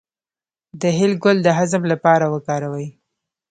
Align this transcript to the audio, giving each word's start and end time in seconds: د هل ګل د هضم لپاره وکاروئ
د 0.81 0.83
هل 0.97 1.11
ګل 1.23 1.37
د 1.43 1.47
هضم 1.57 1.83
لپاره 1.91 2.25
وکاروئ 2.33 2.87